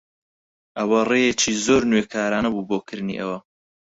[0.77, 3.37] ئەوە ڕێیەکی زۆر نوێکارانە بوو بۆ کردنی ئەوە.